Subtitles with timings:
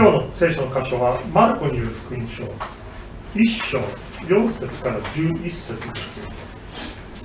[0.00, 2.44] 今日の聖書の箇所は、マルコによる福音書、
[3.34, 3.80] 1章
[4.24, 6.20] 4節から11節です。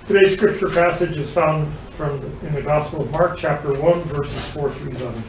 [0.09, 1.67] Today's scripture passage is found
[1.97, 5.23] from the, in the Gospel of Mark, chapter 1, verses 4 through 11.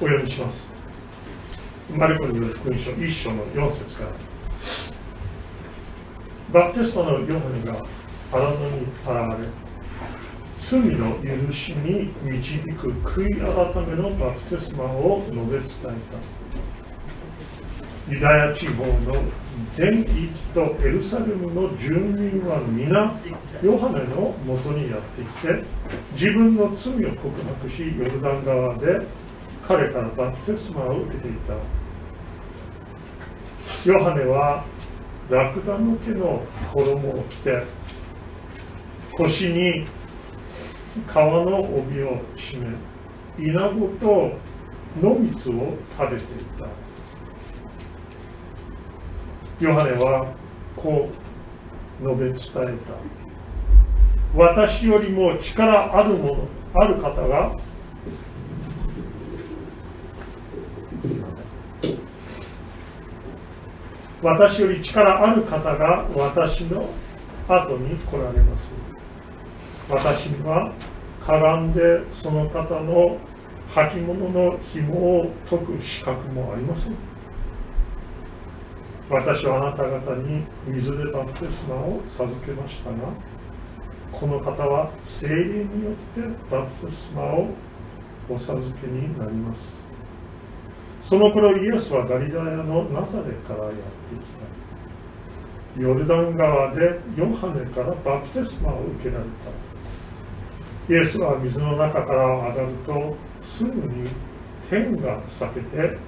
[0.00, 0.56] お読みします。
[1.90, 4.31] マルコによる福音書1章の4節から。
[6.52, 7.72] バプテスマのヨハネが
[8.32, 8.86] あなたに現
[9.40, 9.48] れ、
[10.58, 11.16] 罪の
[11.46, 13.46] 許しに導く悔い改
[13.86, 15.62] めのバプテスマを述べ伝え
[16.12, 16.18] た。
[18.12, 19.22] ユダヤ地方の
[19.76, 23.14] 全域とエルサレムの住民は皆、
[23.62, 25.64] ヨハネのもとにやってきて、
[26.12, 29.06] 自分の罪を告白し、ヨルダン川で
[29.66, 31.54] 彼からバプテスマを受けていた。
[33.90, 34.66] ヨハネは
[35.32, 36.42] ラクダの毛の
[36.74, 37.64] 衣を着て
[39.16, 39.86] 腰に
[41.10, 42.76] 皮の帯を締め
[43.38, 44.32] イナゴと
[45.00, 46.68] 野蜜を食べていた。
[49.64, 50.34] ヨハネは
[50.76, 51.08] こ
[51.98, 54.38] う述べ伝えた。
[54.38, 57.56] 私よりも力あるものある方が
[64.22, 66.88] 私より力ある方が私の
[67.48, 68.68] 後に来られます。
[69.88, 70.72] 私には
[71.26, 71.80] かがんで
[72.12, 73.18] その方の
[73.74, 76.94] 履物の紐を解く資格もありません。
[79.10, 82.96] 私はあなた方に水でバプテスマを授けましたが、
[84.12, 87.48] この方は精霊によってバプテスマを
[88.28, 89.81] お授けになります。
[91.12, 93.80] その頃イエスはガリラヤのナザレからやって
[94.16, 94.24] き
[95.76, 95.82] た。
[95.82, 99.24] ヨルダン川でヨハネからバプテスマを受けられ
[100.88, 100.94] た。
[100.94, 104.08] イエスは水の中から上がるとすぐに
[104.70, 105.98] 天が裂けて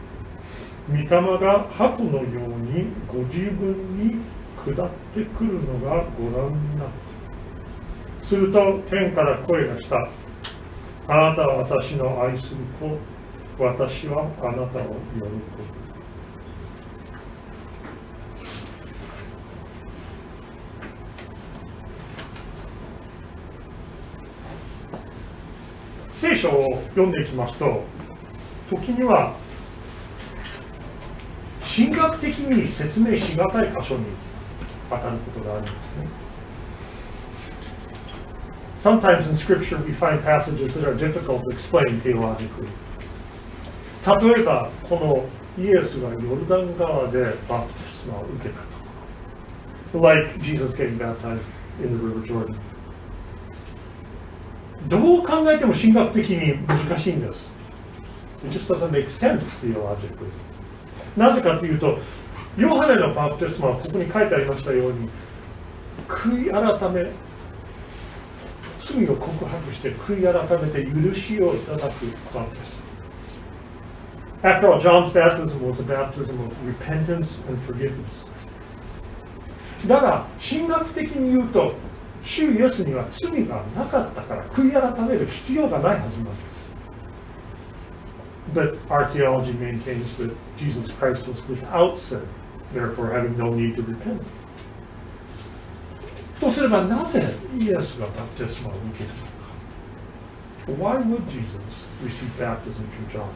[0.89, 1.07] 御霊
[1.39, 4.23] が鳩のようにご自分に
[4.65, 6.89] 下ってくるのがご覧になっ
[8.23, 8.27] た。
[8.27, 9.97] すると天から声がした。
[11.09, 12.97] あなたは私の愛する子
[13.57, 14.83] 私はあなたを
[15.15, 15.31] 喜ぶ。
[26.17, 27.85] 聖書を読んでいきますと、
[28.71, 29.37] 時には
[31.77, 34.07] 神学的に説明しがたい箇所に
[34.91, 36.09] 当たることがあるんですね。
[38.83, 42.69] Sometimes in Scripture we find passages that are difficult to explain theologically.
[44.07, 48.61] 例えばこのイエスがヨルダン川でバプテスマを受けた
[49.93, 51.41] と like Jesus getting baptized
[51.81, 52.55] in the river Jordan
[54.89, 57.55] どう考えても神学的に難しいんです。
[58.45, 60.29] It just doesn't make sense theologically
[61.17, 61.99] なぜかというと
[62.59, 65.09] ヨハネのバプテスマはここに書いてありましたように
[66.07, 67.11] 悔い改め
[68.85, 72.74] 罪を告白して悔い改めて許しをいただくバプテスマ。
[74.44, 78.26] After all, John's baptism was a baptism of repentance and forgiveness.
[79.88, 81.74] だが、神学的に言うと、
[82.24, 86.70] 主イエスには罪がなかったから悔い改める必要がないはずなんです。
[88.54, 92.22] But our theology maintains that Jesus Christ was without sin,
[92.74, 94.22] therefore having no need to repent.
[96.40, 99.30] とすればなぜイエスがバプテスマを受けたのか
[100.68, 101.52] Why would Jesus
[102.02, 103.30] receive baptism from John?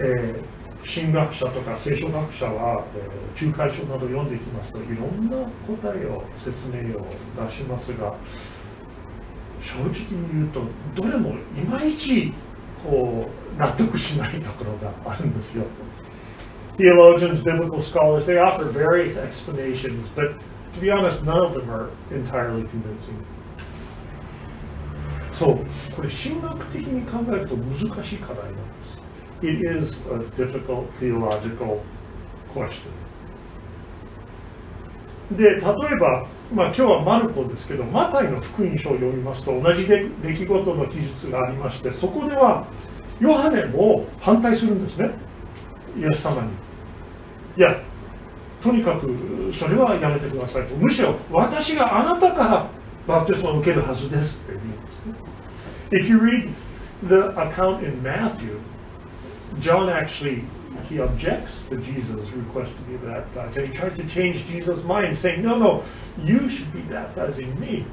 [0.00, 5.36] えー、神学者とか聖書学者は、えー、仲介書など読んでいきますといろんな
[5.66, 7.06] 答えを説明を
[7.48, 8.14] 出しますが
[9.60, 10.62] 正直に言うと
[10.94, 11.34] どれもい
[11.68, 12.32] まいち
[12.84, 15.64] こう納得しないところがあるんですよ。
[16.76, 20.38] Theologians, biblical scholars, they offer various explanations, but
[20.74, 23.18] to be honest, none of them are entirely convincing.
[25.32, 25.58] そう、
[25.94, 28.87] これ神学的に考えると難しい課題なんです。
[29.42, 31.82] It is a difficult theological
[32.54, 32.90] question.
[35.30, 42.66] で例えば、まあ、今日はマルコですけどマタイの福音書を読みますと同じ出来事の記述がありましてそこでは
[43.20, 45.10] ヨハネも反対するんですね。
[45.98, 46.48] イエス様に。
[47.56, 47.82] いや
[48.62, 50.76] とにかくそれはやめてくださいと。
[50.76, 52.70] むしろ私があなたから
[53.06, 55.14] バプテスマを受けるはずですって言うんですね。
[55.90, 56.48] If you read
[57.02, 58.58] the account in Matthew
[59.59, 60.43] John actually
[60.89, 63.57] he objects to Jesus' request to be baptized.
[63.57, 65.83] And he tries to change Jesus' mind, saying, No, no,
[66.23, 67.85] you should be baptizing me.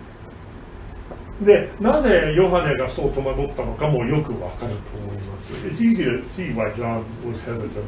[1.40, 5.52] で、なぜヨハネがそう戸惑ったのかもよくわかると思います。
[5.66, 7.84] It's easy to see why John was hesitant.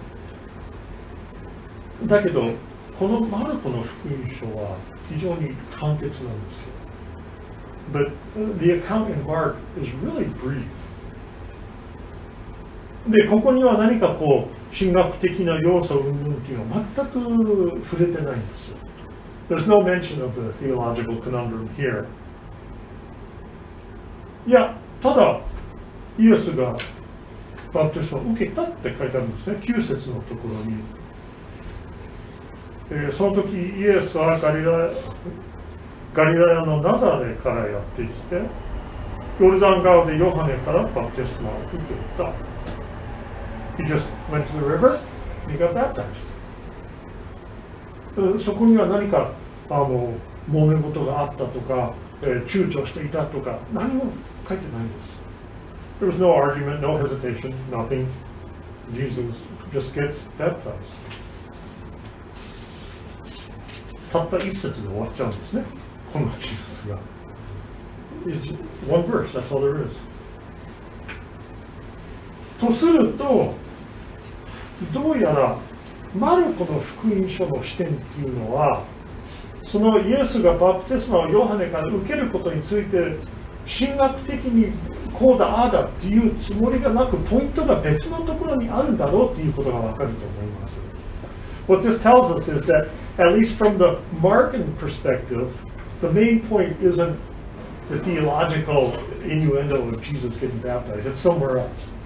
[2.06, 2.52] だけど、
[2.98, 4.78] このマルコの福音書は
[5.10, 6.72] 非常に簡潔なんですよ。
[7.92, 8.10] But
[8.58, 10.64] the account in Mark is really brief.
[13.09, 18.77] で、ここには何かこう、神学的な要素云々っていうのは全く触れてないんですよ。
[19.49, 22.05] There's no mention of the theological conundrum here.
[24.45, 25.39] いや、ただ、
[26.19, 26.75] イエスが
[27.73, 30.77] バプテスマを受けたって書いてあるんですね、9節のところに。
[32.89, 34.89] えー、その時イエスはガリラ
[36.13, 38.41] ガリラヤのナザレからやってきて、
[39.39, 42.46] ヨルダン川でヨハネからバプテスマを受けた。
[43.77, 44.99] He just went to the river
[45.43, 46.37] and he got baptized.
[48.43, 49.31] そこには何か
[49.69, 50.13] あの
[50.49, 51.93] 揉め事があったとか、
[52.23, 54.05] えー、躊躇していたとか、何も
[54.47, 55.17] 書いてないんです。
[55.99, 58.07] There was no argument, no hesitation, nothing.
[58.95, 59.35] Jesus
[59.71, 60.73] just gets baptized.
[64.11, 65.63] たった一節で終わっちゃうんですね、
[66.11, 66.97] この記述が。
[68.89, 69.93] One verse, that's all there is.
[72.59, 73.53] とすると、
[74.93, 75.57] どうやら
[76.15, 78.83] マルコの福音書の視点っていうのは、
[79.65, 83.17] そのイエスがバプテスマをヨハネから受けることについて、
[83.67, 84.71] 神学的に
[85.13, 90.73] こうだ、ああだっていうつもりがなく、ポイントが別のところにあるんだろうっていうことがわかると思います。
[91.67, 92.87] What this tells us is that,
[93.17, 95.51] at least from the Markan perspective,
[96.01, 97.17] the main point isn't
[97.89, 98.93] the theological
[99.25, 101.96] innuendo of Jesus getting baptized, it's somewhere else.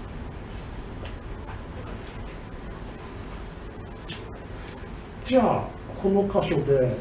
[5.31, 5.65] じゃあ、
[6.03, 6.93] この箇所で、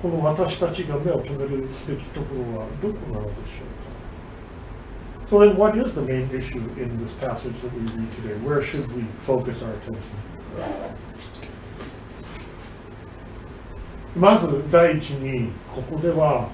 [0.00, 3.66] この私たちが目を留めるべきところはどこなのでしょ
[5.26, 8.36] うか？So then, what is the main issue in this passage that we read today?
[8.46, 9.98] Where should we focus our attention?
[14.14, 16.48] まず第一にここでは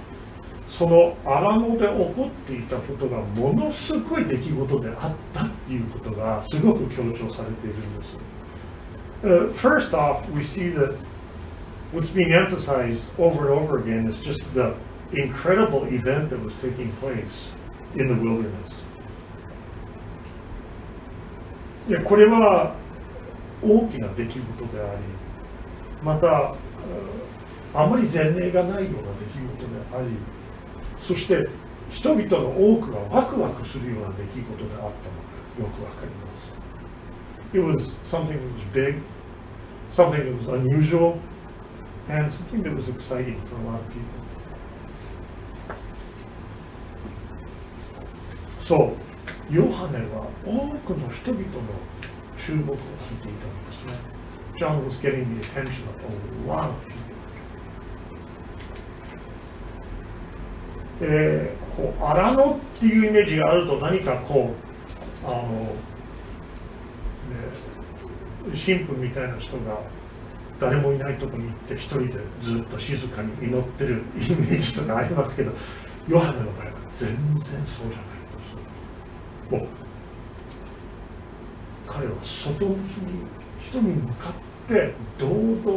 [0.71, 8.36] その荒野で起こっていたことがものすごい出来事であったっていうことがすごく強調されているんです。
[9.27, 10.97] Uh, first off, we see that
[11.91, 14.73] what's being emphasized over and over again is just the
[15.13, 17.51] incredible event that was taking place
[17.97, 18.71] in the wilderness.
[21.89, 22.75] いやこれは
[23.63, 25.01] 大きな出来事であり、
[26.05, 26.55] また
[27.75, 30.09] あまり前例がないような出来事であり、
[31.05, 31.49] そして
[31.91, 36.55] 人々の多くがワクワクするような出来事であったのがよくわかります。
[37.53, 39.01] It was something that was big,
[39.97, 41.19] something that was unusual,
[42.09, 44.27] and something that was exciting for a lot of people.
[48.67, 48.93] そ
[49.51, 51.51] う、ヨハネは多くの人々の
[52.37, 52.81] 注目を浴
[53.13, 53.93] びていたんですね。
[54.59, 56.97] John was getting the attention of a lot of people.
[61.01, 64.51] えー、こう荒野っていうイメージがあると何かこ
[65.25, 65.75] うあの、
[68.55, 69.81] 神父みたいな人が
[70.61, 72.13] 誰もいないとこに行って一人で
[72.43, 75.53] ずっと静かに祈ってるイメージとかありますけど
[76.09, 77.67] ヨハネの場合は全然そうじゃない
[78.31, 79.67] ですもう
[81.87, 83.27] 彼は外向きに
[83.61, 85.73] 人に向かって堂々と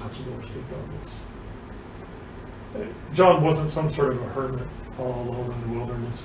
[0.00, 1.24] 活動していたんです
[3.14, 4.66] John wasn't some sort of a hermit
[4.98, 6.18] all alone in the wilderness,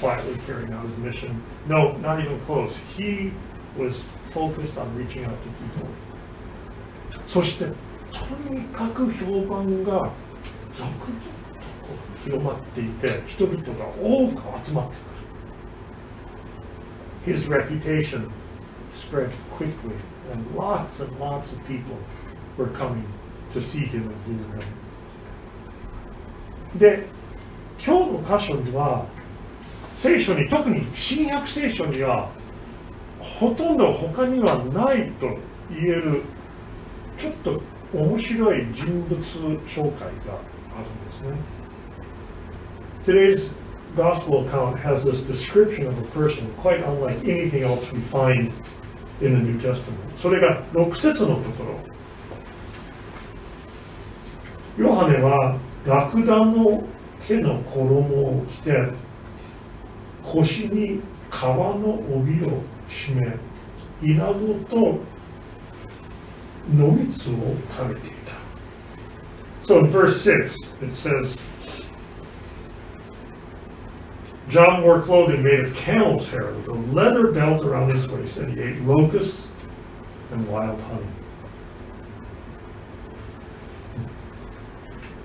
[0.00, 1.42] quietly carrying out his mission.
[1.68, 2.72] No, not even close.
[2.96, 3.32] He
[3.78, 4.02] was
[4.32, 5.88] focused on reaching out to people.
[7.26, 7.66] そして、
[8.12, 10.10] とにかく評判が
[10.76, 11.64] 続々と
[12.24, 14.96] 広まっていて、人々が多く集まって
[17.26, 17.36] くる。
[17.36, 18.30] His reputation
[18.94, 19.96] spread quickly,
[20.32, 21.96] and lots and lots of people
[22.56, 23.04] were coming
[23.52, 24.86] to see him and hear him.
[26.78, 27.06] で
[27.84, 29.06] 今日の箇所には
[29.98, 32.30] 聖書に特に新約聖書には
[33.38, 35.28] ほとんど他にはないと
[35.70, 36.22] 言える
[37.18, 37.60] ちょっと
[37.92, 39.20] 面白い人物
[39.66, 40.40] 紹介が
[40.74, 41.36] あるんですね。
[43.06, 43.50] Today's
[43.94, 48.52] gospel account has this description of a person quite unlike anything else we find
[49.20, 49.96] in the New Testament.
[50.20, 51.96] それが6節のところ。
[54.78, 56.84] ヨハネはラクダの
[57.26, 58.72] 毛の衣を着て
[60.22, 61.00] 腰に
[61.30, 63.37] 革の帯を締め
[64.01, 64.99] イナゴと
[66.73, 67.33] 野蜜を
[67.77, 68.31] 食べていた。
[69.63, 71.35] So in verse 6, it says,
[74.49, 78.51] John wore clothing made of camel's hair with a leather belt around his waist, and
[78.51, 79.47] he ate locusts
[80.31, 81.05] and wild honey.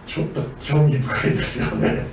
[0.06, 2.06] ちょっと興味深いですよね。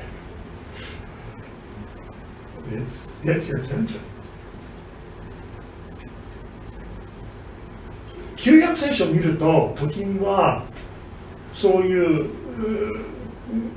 [2.71, 3.99] It's, gets your attention.
[8.48, 10.64] 旧約聖書を見ると、時には
[11.52, 12.30] そういう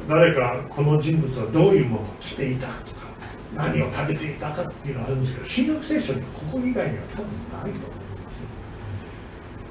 [0.07, 3.07] 誰かこの人物はどういうものを着ていたとか、
[3.53, 8.01] 何を食べていたかっていうのがあるんですけど、新約聖書にここ以外には多分ないと思いま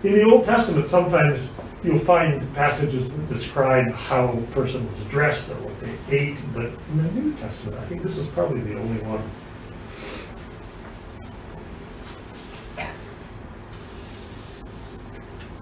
[0.02, 0.07] す。
[0.07, 1.49] In the Old Testament, sometimes
[1.83, 6.66] you'll find passages that describe how a person was dressed or what they ate, but
[6.92, 9.23] in the New Testament, I think this is probably the only one.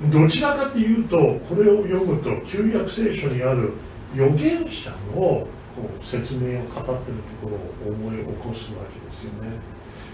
[0.00, 1.16] どちらかというと、
[1.48, 3.72] これを読むと、旧約聖書にある
[4.14, 5.46] 預言者の
[5.78, 9.58] こう説明を語っているところを思い起こすわけですよね。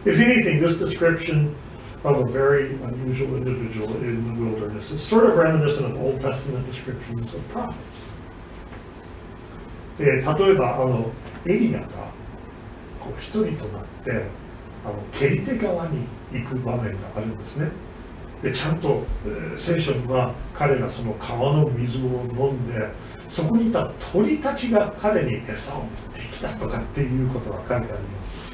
[0.05, 1.55] If anything, this description
[2.03, 4.91] of a very unusual individual in the wilderness.
[4.91, 7.75] is sort of reminiscent of Old Testament descriptions of prophets.
[9.99, 10.23] で例え
[10.55, 11.11] ばあの
[11.47, 11.87] エリアが
[13.01, 14.11] こう一人となって
[14.85, 17.71] あのケリテ川に行く場面があるんですね。
[18.45, 22.89] でちゃんと、えー、聖書には彼がその川の水を飲んで
[23.31, 28.45] そこにいた鳥たちが彼に餌を持ってきたとかっていうことが書いてあります。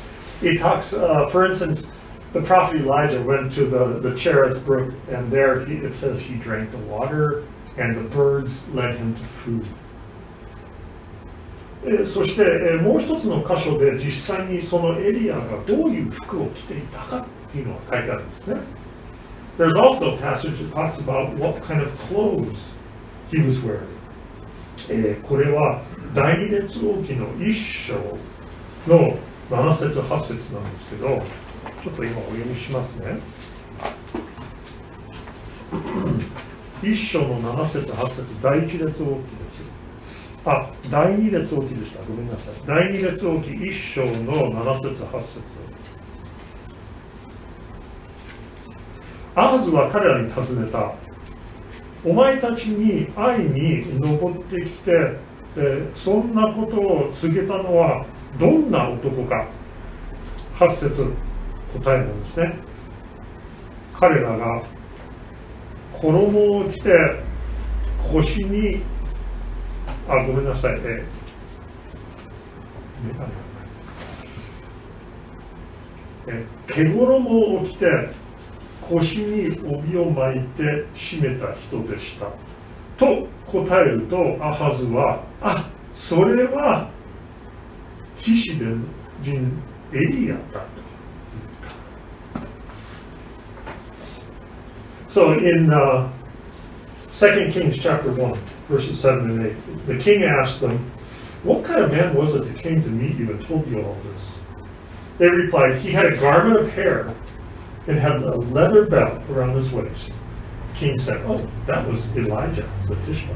[0.42, 1.88] It talks,、uh, for instance,
[2.32, 6.36] the prophet Elijah went to the, the Cherith brook, and there he, it says he
[6.36, 7.42] drank the water,
[7.76, 9.66] and the birds led him to food.
[11.82, 18.56] えそして、えもう一つの箇所で実際にそのエリアがどういう服を着ていたかっていうのが書いてあるんですね。
[19.60, 22.70] There's also a passage that talks about what kind of clothes
[23.30, 23.94] he was wearing.
[24.88, 25.82] えこれは
[26.14, 27.92] 第二列王記の一章
[28.88, 29.18] の
[29.50, 31.22] 7節8節なんですけど、
[31.84, 33.18] ちょっと今お読みしますね。
[36.82, 39.20] 一章の7節8節第一列王記ですよ。
[40.46, 42.02] あ、第二列王記でした。
[42.04, 42.54] ごめんなさい。
[42.66, 45.40] 第二列王記一章の7節8節
[49.34, 50.92] アハズは彼らに尋ねた。
[52.04, 54.92] お前たちに会いに登ってきて、
[55.56, 58.06] え、そんなことを告げたのは
[58.38, 59.46] どんな男か
[60.58, 61.12] ？8節
[61.78, 62.54] 答えなんですね
[63.94, 64.62] 彼らが
[66.00, 66.90] 衣を着て
[68.12, 68.82] 腰に
[70.08, 71.04] あごめんなさいえ
[76.26, 77.86] え毛衣を着て
[78.90, 80.62] 腰に帯を巻いて
[80.94, 82.26] 締めた人でした
[82.98, 86.90] と答えるとアハズはあそれは
[88.18, 88.66] ティシベ
[89.22, 90.80] 人エリアだと
[95.08, 96.08] So in uh,
[97.14, 98.34] 2 Kings chapter 1,
[98.68, 100.78] verses 7 and 8, the king asked them,
[101.42, 103.96] What kind of man was it that came to meet you and told you all
[104.04, 104.22] this?
[105.18, 107.12] They replied, He had a garment of hair
[107.86, 110.12] and had a leather belt around his waist.
[110.72, 113.34] The king said, Oh, that was Elijah the Tishma.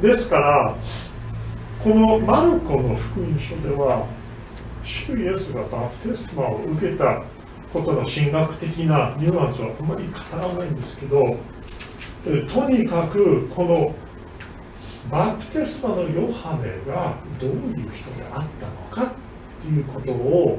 [0.00, 0.76] ですから、
[1.82, 4.06] このマルコの福音書では、
[4.84, 7.22] 主イエスがバプテスマを受けた
[7.72, 11.36] ことの神学的なニュアンスはあまり語らないんですけど
[12.24, 13.94] とにかくこの
[15.10, 19.12] バプテスマのヨハネがどういう人であったのか
[19.58, 20.58] っていうことを、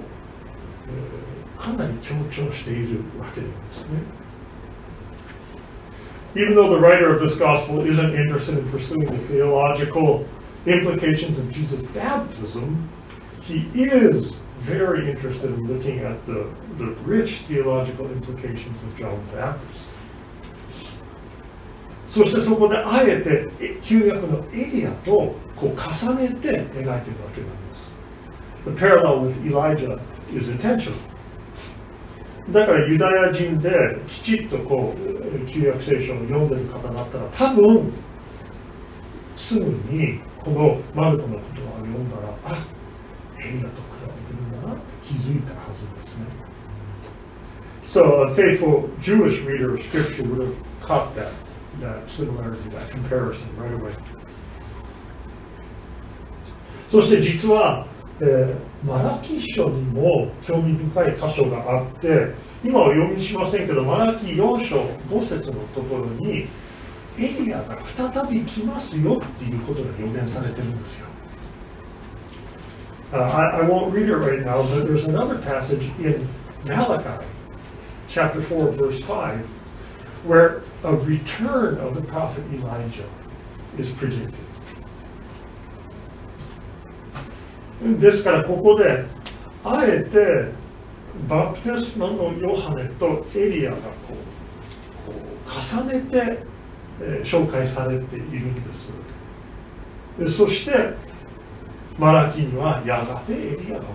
[0.88, 4.20] えー、かなり強調しているわけなんですね。
[6.36, 10.26] Even though the writer of this gospel isn't interested in pursuing the theological
[10.68, 12.88] implications of Jesus' baptism,
[13.42, 16.46] he is very interested in looking at the,
[16.78, 19.90] the rich theological implications of John the Baptist.
[22.10, 23.48] そしてそこであえて
[23.84, 27.02] 旧約のエリアとこう重ねて描いているわ
[27.36, 27.69] けなんです。
[28.66, 30.00] The parallel with Elijah
[30.34, 30.98] is intentional.
[32.52, 33.70] だからユダヤ人で
[34.08, 37.94] きちっとこう旧約聖書を読んでる方だったら多分
[39.38, 42.66] すぐにこのマルコの言葉を読んだらあ
[43.40, 46.26] エリアと比べてるんだなって気づいたはずですね。
[47.94, 51.32] So a faithful Jewish reader of Scripture would have caught that,
[51.82, 53.94] that similarity, that comparison right away.
[56.92, 57.86] そして実は
[58.22, 62.34] えー、マラキ書にも興味深い箇所があって
[62.64, 66.48] 今は読みしませんけどマラキ4章5節のところに
[67.18, 71.08] エリアが再び来ますよっていうことが予言されてるんですよ。
[73.12, 76.30] Uh, I, I won't read it right now, but there's another passage in
[76.64, 77.26] Malachi,
[78.08, 79.40] chapter 4, verse 5,
[80.26, 83.10] where a return of the prophet Elijah
[83.80, 84.49] is predicted.
[87.82, 89.06] ですからここで
[89.64, 90.52] あえて
[91.28, 93.84] バプテスマのヨハネとエリアがこ
[95.08, 96.40] うこう重ねて、
[97.02, 98.90] えー、紹介されているんです。
[100.20, 100.94] でそして
[101.98, 103.90] マラキにはやがてエリアが戻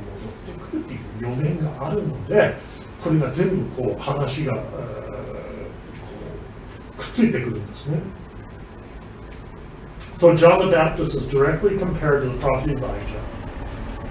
[0.52, 2.54] ってくるという予言があるので
[3.02, 7.98] これが全部こう話が、えー、くっついてくるんですね。
[10.18, 13.33] So John the Baptist is directly compared to the prophet Elijah.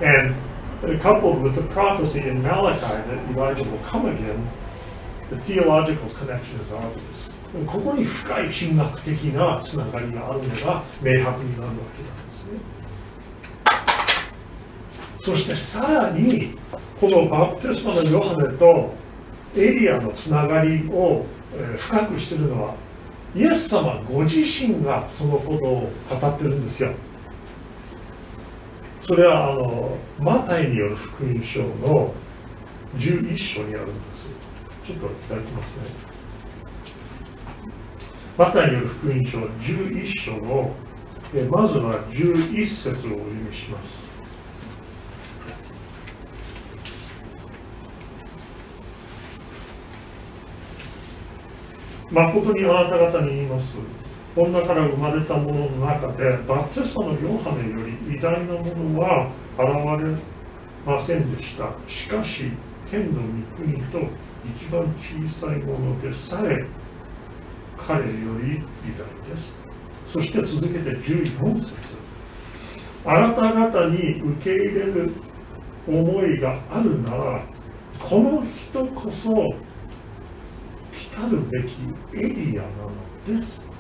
[0.01, 0.35] And
[1.01, 4.50] coupled with the prophecy in Malachi that Elijah will come again,
[5.29, 7.29] the theological connection is obvious.
[7.67, 12.59] ここに深い神学的なつながりがあるのが明白になるわけなんですね。
[15.23, 16.57] そしてさらに
[17.00, 18.93] このバプテスマのヨハネと
[19.55, 21.25] エリアのつながりを
[21.77, 22.75] 深くしているのは
[23.35, 26.93] イエス様ご自身がそのことを語ってるんですよ。
[29.05, 32.13] それはあのマタイによる福音書の
[32.95, 34.88] 11章にあるんです。
[34.88, 35.83] ちょっといただきますね。
[38.38, 40.74] マタイによる福音書11章の
[41.36, 44.13] えまずは11節をお読みします。
[52.10, 53.75] 誠にあなた方に言います。
[54.35, 60.15] 女から生まれたものの中でバプテスマのヨハネより偉大なものは現れ
[60.85, 61.69] ませんでした。
[61.87, 62.51] しかし
[62.89, 63.27] 天の御
[63.63, 63.99] 国と
[64.43, 66.65] 一番小さいものでさえ
[67.77, 68.05] 彼よ
[68.41, 68.61] り偉
[68.97, 69.55] 大です。
[70.11, 72.03] そして続けて14節。
[73.05, 75.12] あなた方に受け入れる
[75.88, 77.45] 思いがあるなら
[77.99, 79.29] この人こそ
[80.97, 81.73] 来たるべき
[82.15, 82.67] エリアな
[83.36, 83.72] のです。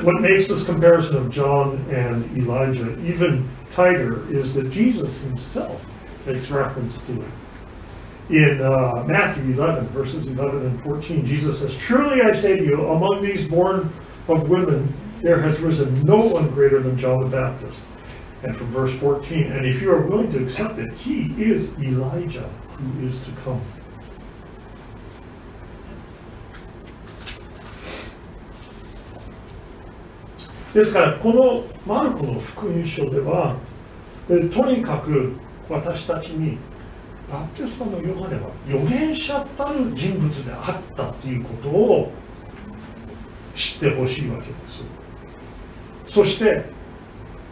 [0.00, 5.84] What makes this comparison of John and Elijah even tighter is that Jesus himself
[6.24, 7.28] makes reference to it.
[8.30, 12.86] In uh, Matthew 11, verses 11 and 14, Jesus says, Truly I say to you,
[12.88, 13.92] among these born
[14.28, 17.80] of women, there has risen no one greater than John the Baptist.
[18.42, 22.48] And from verse 14, and if you are willing to accept it, he is Elijah
[22.78, 23.62] who is to come.
[30.76, 33.56] ですからこのマルコの福音書では
[34.28, 35.32] とにかく
[35.70, 36.58] 私たちに
[37.32, 42.12] バプテスマのヨハネは預言者たる人物であったということを
[43.54, 44.54] 知ってほしいわけで
[46.08, 46.66] すそして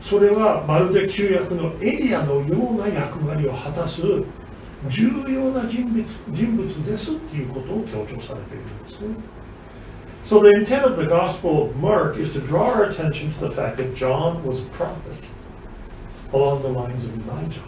[0.02, 4.02] それはまるで旧約のエリアのような役割を果たす
[4.90, 9.16] 重要な人物人物ですっていうことを強調されているんですね。
[10.25, 13.77] So the intent of the Gospel of Mark is to draw our attention to the fact
[13.77, 15.19] that John was a prophet
[16.33, 17.63] along the lines of Elijah.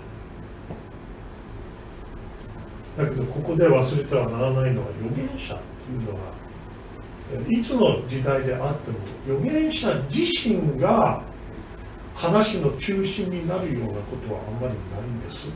[2.98, 6.34] だけどここで忘れてはならないのは預言者っていうのは
[7.50, 11.24] いつの時代であっても預言者自身が
[12.14, 15.50] 話の中心になるようなことはあんまりないんです。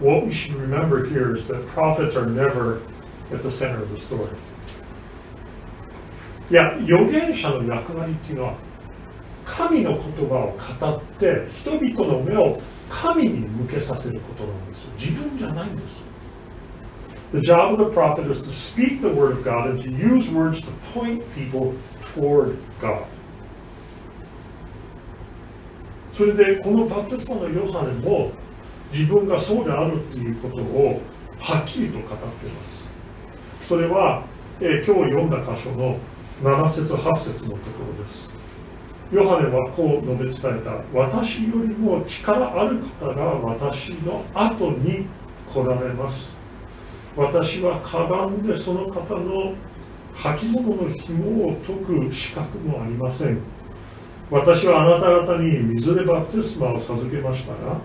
[0.00, 2.82] What we should remember here is that prophets are never
[3.32, 4.28] at the center of the story.
[6.51, 8.55] いや預言者の役割っていうのは
[9.45, 12.59] 神の言葉を語って人々の目を
[12.89, 16.11] 神に向けさせることなんです自分じゃないんです
[17.31, 20.29] The job of the prophet is to speak the word of God and to use
[20.29, 21.73] words to point people
[22.13, 23.05] toward God.
[26.17, 28.31] それでこのバプテスマのヨハネも
[28.91, 31.01] 自分がそうであるということを
[31.39, 32.15] はっきりと語って
[32.47, 32.61] いま
[33.61, 33.67] す。
[33.69, 34.25] それは、
[34.59, 35.97] えー、今日読んだ箇所の
[36.43, 38.27] 7節8節のところです。
[39.11, 40.71] ヨハネはこう述べ伝えた。
[40.97, 45.05] 私よりも力ある方が私の後に
[45.53, 46.35] 来られます。
[47.15, 49.53] 私はかがんでその方の
[50.15, 53.37] 履物の紐を解く資格もありません。
[54.31, 57.81] 私はあなた方に水でバプテスマを授けましたが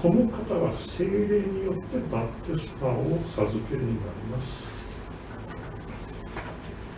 [0.00, 3.96] この方は精霊によってバプテスマを授けになり
[4.30, 4.77] ます。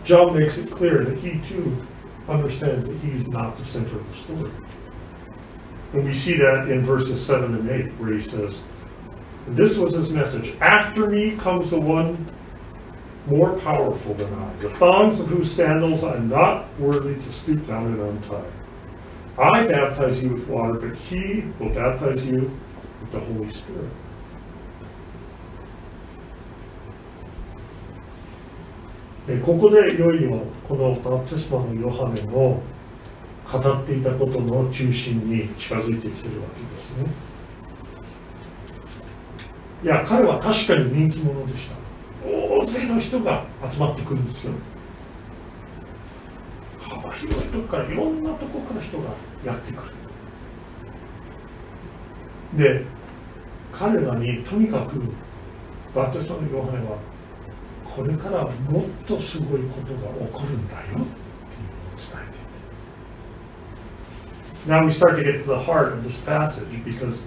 [0.03, 1.85] John makes it clear that he too
[2.27, 4.51] understands that he's not the center of the story.
[5.93, 8.61] And we see that in verses 7 and 8, where he says,
[9.49, 12.25] This was his message After me comes the one
[13.27, 17.87] more powerful than I, the thongs of whose sandals I'm not worthy to stoop down
[17.87, 18.51] and untie.
[19.37, 22.59] I baptize you with water, but he will baptize you
[23.01, 23.91] with the Holy Spirit.
[29.45, 32.61] ここでいよいよこのバプテスマのヨハネの
[33.51, 37.05] 語っていたことの中心に近づいてきてるわけですね。
[39.83, 41.75] いや、彼は確かに人気者でした。
[42.27, 44.53] 大勢の人が集まってくるんですよ。
[46.79, 49.09] 幅広いとこからいろんなとこから人が
[49.45, 49.81] やってく
[52.55, 52.57] る。
[52.57, 52.85] で、
[53.71, 55.01] 彼らにとにかく
[55.95, 56.97] バプテスマのヨハネは
[57.95, 61.05] これからもっとすごいことが起こるんだよっていうのを
[61.97, 62.31] 伝え
[64.65, 67.25] て Now we start to get to the heart of this passage because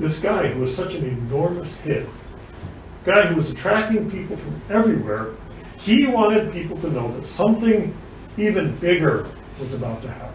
[0.00, 2.08] this guy who was such an enormous hit,
[3.04, 5.34] guy who was attracting people from everywhere,
[5.78, 7.94] he wanted people to know that something
[8.38, 9.28] even bigger
[9.60, 10.32] was about to happen.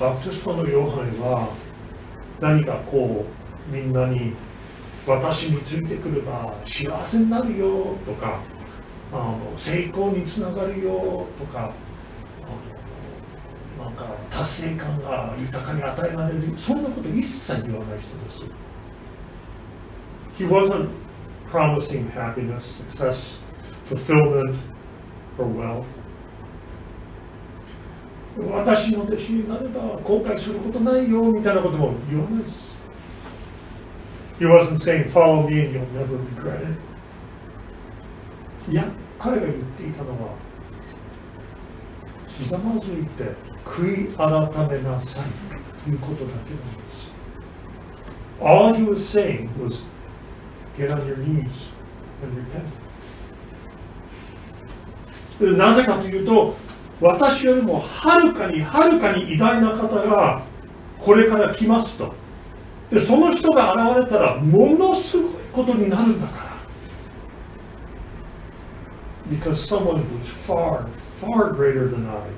[0.00, 1.48] バプテストのヨハネは
[2.40, 4.34] 何かこうみんなに
[5.08, 8.40] 私についてくれば幸せになるよとか
[9.10, 11.72] あの成功につながるよとか
[13.78, 18.68] なんか達成感が豊かに与えられるそんなこと一切言わない人です。
[20.36, 20.90] He wasn't
[21.50, 23.16] promising happiness, success,
[23.88, 24.56] fulfillment,
[25.38, 25.84] or wealth.
[28.36, 32.67] 私の弟子になれば後悔することないよみたいなことも言わないです。
[34.38, 36.78] He wasn't saying, follow me and you'll never regret it.
[38.70, 38.84] いや、
[39.18, 40.34] 彼が言っていたのは、
[42.28, 44.28] ひざまずいて悔い改
[44.68, 45.24] めなさい
[45.84, 47.10] ということだけなんです。
[48.40, 49.82] All he was saying was,
[50.76, 51.48] get on your knees
[52.22, 52.36] and
[55.40, 55.56] repent.
[55.56, 56.54] なぜかというと、
[57.00, 60.42] 私よりもはるかにはるかに偉大な方が
[61.00, 62.12] これから来ますと。
[62.90, 66.48] でその人が現れたらものすごいことになるんだから。
[69.30, 70.88] Because someone who's far,
[71.20, 72.30] far greater than I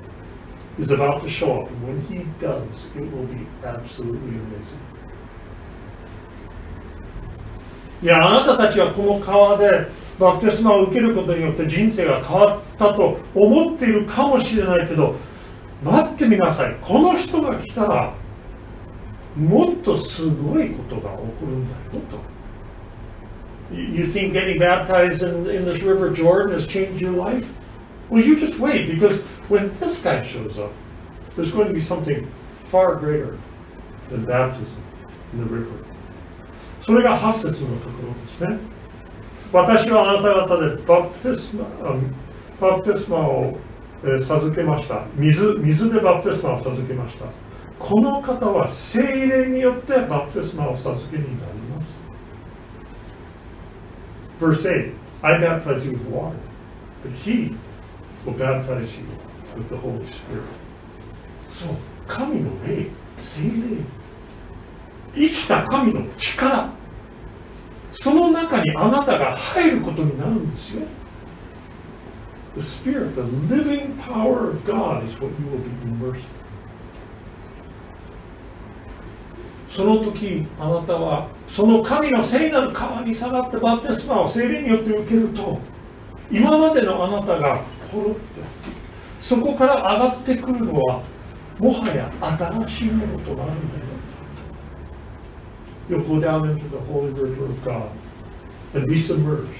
[0.77, 1.69] is about to show up.
[1.69, 2.61] And when he does,
[2.95, 4.79] it will be absolutely amazing.
[8.03, 9.87] いや、あなたたちはこの川で
[10.19, 15.15] バプテスマを受けることによって人生が変わったと思っているかもしれないけど、
[15.83, 16.75] 待ってみなさい。
[16.81, 18.13] この人が来たら、
[19.36, 21.76] もっとすごいことが起こるんだよ
[22.10, 22.36] と。
[23.74, 27.44] You think getting baptized in, in this river Jordan has changed your life?
[28.08, 30.72] Well, you just wait because when this guy shows up,
[31.34, 32.30] there's going to be something
[32.70, 33.38] far greater
[34.08, 34.82] than baptism
[35.32, 35.84] in the river.
[36.84, 38.58] それが8節のところですね。
[39.52, 41.64] 私はあなた方でバプテスマ
[42.60, 43.58] バプテスマを、
[44.04, 45.04] えー、授けました。
[45.16, 47.26] 水水でバプテスマを授けました。
[47.81, 51.87] この方は精霊によってバプテスマを授けになります。
[54.39, 56.37] Verse 8 I baptize you with water,
[57.03, 57.55] but he
[58.25, 59.05] will baptize you
[59.55, 60.43] with the Holy Spirit.
[61.51, 61.75] そう、
[62.07, 62.87] 神の霊、
[63.23, 63.83] 精霊、
[65.15, 66.69] 生きた神の力、
[67.99, 70.87] その中にあなたが入ることになるんですよ。
[72.55, 73.21] The Spirit, the
[73.53, 76.40] living power of God is what you will be immersed in.
[79.71, 85.59] その時あなたはその神の聖なる川に下がってバプテスマを聖霊によって受けると
[86.29, 88.19] 今までのあなたがポロって
[89.21, 91.01] そこから上がってくるのは
[91.57, 93.91] もはや新しいものとなるんだよ
[95.89, 97.91] You'll go down into the holy river of God
[98.73, 99.51] and be submerged.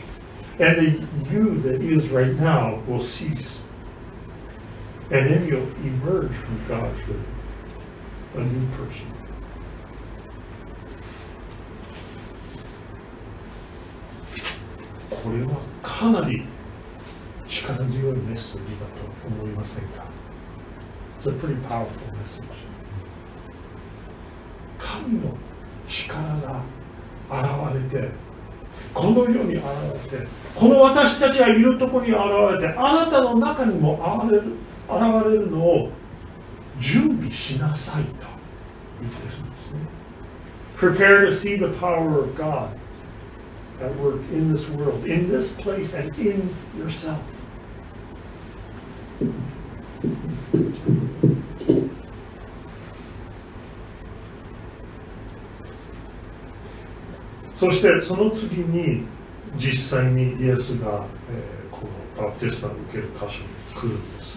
[0.59, 3.57] And the you that is right now will cease.
[5.09, 7.19] And then you'll emerge from God's river,
[8.35, 9.20] a new person.
[15.23, 16.43] これはかなり
[17.47, 20.05] 力強いメッセージだと思いませんか
[21.19, 22.71] ？It's a pretty powerful message.
[24.79, 25.37] 神の
[25.87, 26.63] 力が
[27.29, 28.09] 現れて
[28.93, 29.63] この世に現
[30.11, 34.43] れてこの私たちがいるところに現れてあなたの中にも現れる
[34.89, 35.91] 現れるのを
[36.79, 38.09] 準備しなさいと
[39.01, 39.79] 言ってるんですね。
[40.77, 42.80] Prepare to see the power of God
[43.81, 47.19] that work in this world, in this place, and in yourself.
[57.55, 59.03] そしてその次に
[59.55, 63.31] 実際にイエスが、えー、このバプテスタを受ける箇所に
[63.75, 64.35] 来るんです。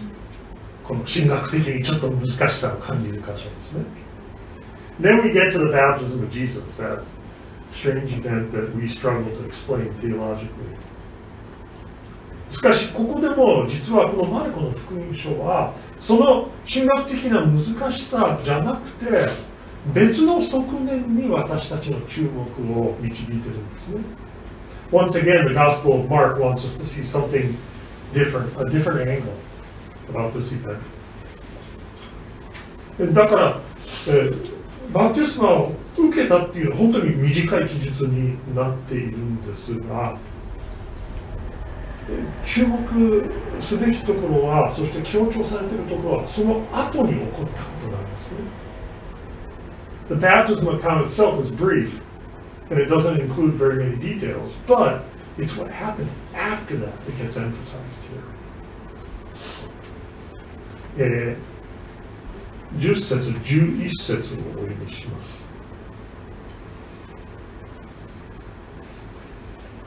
[0.83, 3.85] この神学的にちょっと難しさを感じる箇所ですね。
[5.01, 7.01] Then we get to the baptism of Jesus that
[7.77, 10.77] strange event that we struggle to explain theologically.
[12.51, 19.29] しかしここでも実はこのマルコの福音書はその神学的な難しさじゃなくて
[19.93, 22.39] 別の側面に私たちの注目
[22.79, 24.01] を導いてるんですね。
[24.91, 27.57] Once again, the Gospel of Mark wants us to see something
[28.13, 29.33] different, a different angle
[30.09, 30.79] about this event.
[33.13, 33.59] だから、
[34.07, 40.17] えー、バプテスマを受けたっていうのは本当に短い記述になっているんですが、
[42.45, 43.31] 注目
[43.61, 48.37] すべきところは、そして強調されているところは、その後に起こったことなんですね。
[50.07, 51.99] The baptism account itself is brief,
[52.69, 55.03] and it doesn't include very many details, but
[55.39, 57.79] it's what happened after that that gets emphasized
[58.11, 58.21] here.
[60.97, 65.44] えー、10節、11節をお読みします。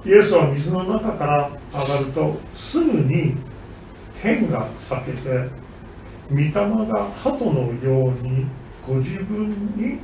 [0.05, 3.35] イエスは水の中から上がるとすぐに
[4.23, 5.49] 天が裂けて
[6.31, 8.47] 御霊が鳩のように
[8.87, 9.99] ご自分に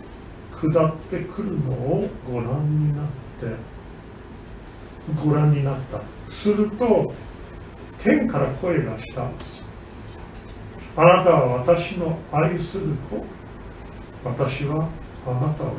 [0.52, 3.74] 下ってくるのをご覧になって
[5.22, 6.00] ご覧になった。
[6.32, 7.12] すると
[8.02, 9.24] 天から声がした。
[10.96, 13.24] あなたは私の愛する子。
[14.24, 14.88] 私は
[15.26, 15.74] あなたを喜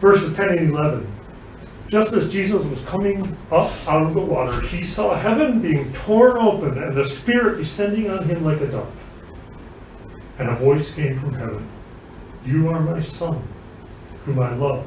[0.00, 0.12] ぶ。
[0.14, 1.21] Verses 10 and 11
[1.91, 6.37] just as Jesus was coming up out of the water, he saw heaven being torn
[6.37, 8.91] open and the Spirit descending on him like a dove.
[10.37, 11.67] And a voice came from heaven
[12.45, 13.41] You are my Son,
[14.25, 14.85] whom I love.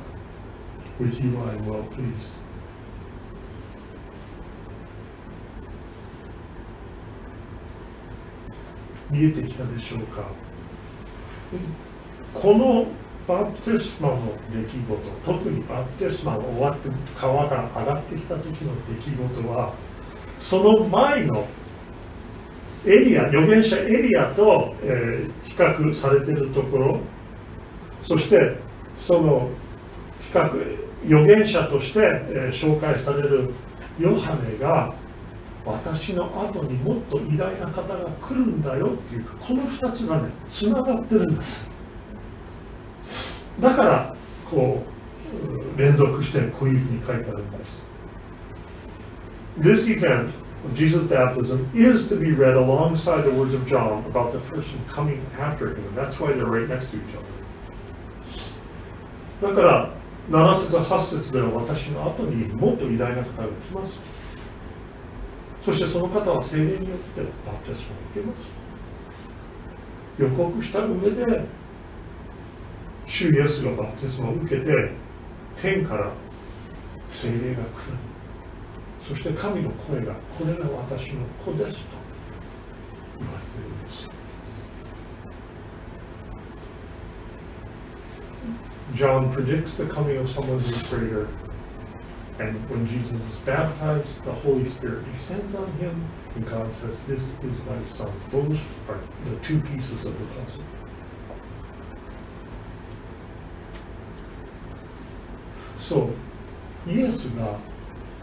[0.98, 2.34] With you I am well pleased.
[9.10, 10.24] 見えてきたでしょうか
[12.32, 12.86] この
[13.27, 14.19] バプテスマの
[14.53, 19.73] 出来事特にバプテスマが終わって川から上がってきた時の出来事は
[20.39, 21.47] その前の
[22.85, 26.99] エリア預言者エリアと、えー、比較されてるところ
[28.07, 28.57] そして
[28.99, 29.49] その
[30.31, 33.53] 比較預言者として、えー、紹介される
[33.99, 34.93] ヨハネが
[35.65, 41.74] 私の後にもっと偉大な方が来るんだよっていうこの2つがねつながってるんです。
[43.59, 44.15] だから
[44.49, 44.83] こ
[45.75, 47.83] う連続してこういうふうに書いてあるんです。
[49.59, 50.31] This event
[50.65, 54.79] of Jesus' baptism is to be read alongside the words of John about the person
[54.93, 55.95] coming after him.
[55.95, 57.35] That's why they're right next to each other.
[59.41, 59.89] だから
[60.29, 63.93] 7節8節では私の後にもっと偉大な方が来ます。
[65.65, 68.65] そしてその方は精霊によってバプテスマを受けます。
[70.17, 71.45] 予告した上で
[73.06, 74.70] 主イエスがバプテスマを受けて
[75.60, 76.12] 天から
[77.12, 77.64] 精霊が来る
[79.08, 81.96] そして神の声がこれが私の子ですと
[83.18, 84.10] 言われているんです
[88.94, 91.28] John predicts the coming of someone who is greater.
[92.40, 97.22] And when Jesus is baptized, the Holy Spirit descends on him, and God says, This
[97.22, 98.10] is my son.
[98.32, 98.58] Those
[98.88, 100.64] are the two pieces of the puzzle.
[105.87, 106.09] そ
[106.87, 107.57] うイエスが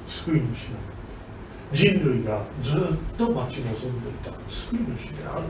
[0.08, 0.92] 救い主なん
[1.72, 5.44] 人類がずっと待ち望んでいた救い主である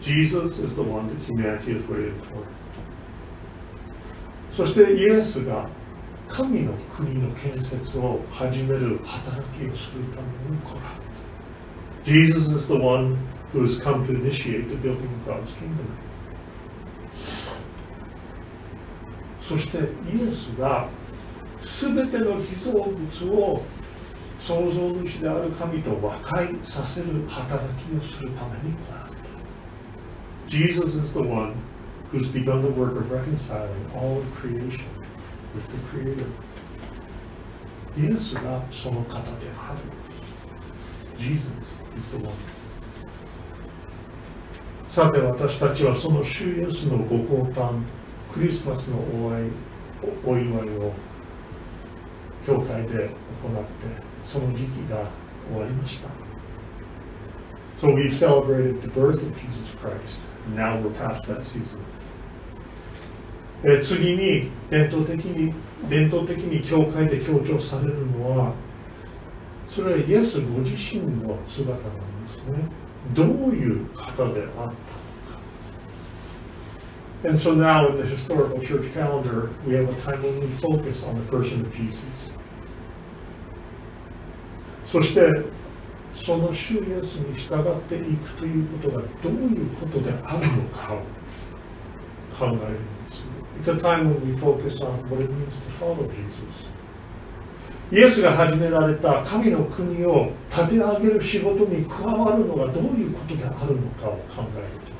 [0.00, 2.44] Jesus is the one that humanity is waiting for
[4.56, 5.68] そしてイエスが
[6.28, 10.80] 神の国の建設を始める働きをするために来られ
[12.04, 13.16] た Jesus is the one
[13.52, 16.09] who has come to initiate the building of God's kingdom
[19.50, 19.84] そしてイエ
[20.32, 20.88] スが
[21.82, 23.62] 全ての被造物を
[24.40, 29.28] 創造主である神と和解させる働きをするために来られた。
[30.48, 31.54] Jesus is the one
[32.12, 34.84] who's begun the work of reconciling all of creation
[35.52, 36.26] with the Creator.
[37.98, 39.20] イエスがその方で
[39.58, 39.80] ある。
[41.18, 41.48] Jesus
[41.98, 42.32] is the one.
[44.88, 47.82] さて私たちはその主イエスのご降誕
[48.32, 49.50] クリスマスのお祝い
[50.24, 50.92] お祝いを
[52.46, 53.10] 教会で行って
[54.26, 55.10] その時期が
[55.50, 56.08] 終わりました。
[57.80, 60.18] So we've celebrated the birth of Jesus Christ.
[60.54, 61.80] Now we're past that season.
[63.82, 65.52] 次に伝統的に
[65.88, 68.54] 伝統的に教会で強調されるのは
[69.68, 72.68] それはイエスご自身の姿なんですね
[73.12, 74.99] どういう方であった
[77.22, 81.02] And so now in the historical church calendar, we have a time when we focus
[81.02, 82.00] on the person of Jesus.
[84.90, 85.20] そして
[86.16, 90.96] その主イエスに従っていくということがどういうことであるのかを
[92.36, 92.58] 考えるん
[93.08, 93.22] です。
[93.62, 96.70] It's a time when we focus on what it means to follow Jesus.
[97.92, 104.99] イエスが始められた神の国を立て上げる仕事に加わるのがどういうことであるのかを考える時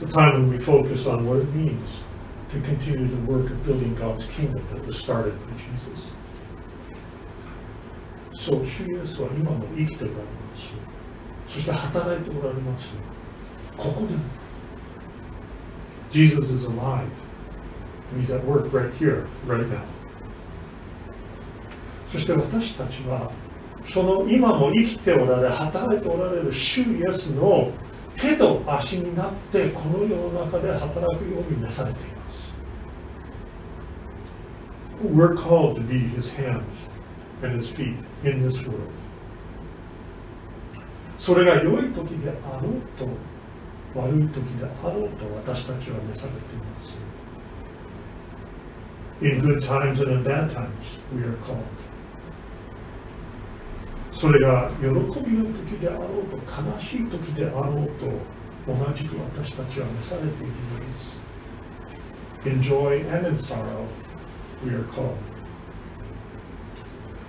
[0.00, 0.06] です。
[0.06, 2.00] It's a time when we focus on what it means
[2.52, 6.12] to continue the work of building God's kingdom that was started by Jesus.
[8.34, 10.24] そう、主イエスは今も生きておられま
[10.56, 11.54] す。
[11.54, 12.86] そして働いておられます。
[13.76, 14.20] ここでも。
[16.12, 17.06] Jesus is alive.
[18.18, 19.82] He's at work right here, right now.
[22.12, 23.30] そして私たちは、
[23.92, 27.70] その今も生きておられ、働いておられる主イエスの
[28.20, 32.54] 手と足になって、この世の中で働くようになされています。
[35.02, 36.90] We're called to be his hands.
[37.42, 38.90] and his feet in this world
[41.18, 43.06] それが良い時であろうと
[43.94, 46.94] 悪い時であろうと私たちは召されています
[49.22, 50.70] In good times and in bad times
[51.14, 51.58] we are called
[54.20, 58.04] それが喜びの時であろうと悲しい時であろうと
[58.66, 62.46] 同じく私たちは召されているのです。
[62.46, 63.86] In joy and in sorrow
[64.62, 65.14] we are called.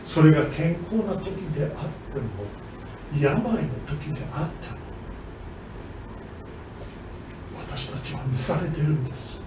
[0.06, 1.72] それが健康な時であっ
[2.14, 2.28] ても
[3.18, 4.78] 病の時であっても
[7.70, 9.40] 私たちは召されているんです。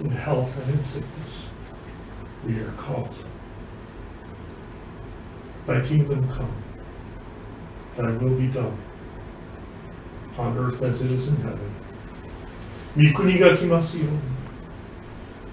[0.00, 1.04] In health and in sickness
[2.46, 3.35] we are called.
[5.66, 6.48] Thy kingdom come
[7.96, 8.76] Thy will be done
[10.38, 11.58] on earth as it is in heaven
[12.96, 14.04] 御国が来ますよ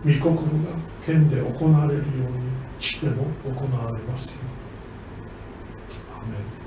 [0.05, 0.71] うに御国が
[1.05, 4.31] 天で行われるように地でも行われますよ。
[6.09, 6.62] アメン